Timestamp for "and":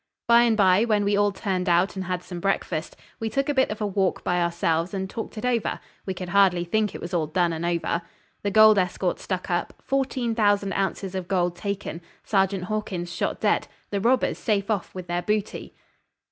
0.45-0.57, 1.95-2.05, 4.95-5.07, 7.53-7.63